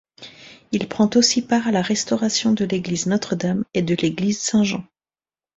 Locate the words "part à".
1.43-1.71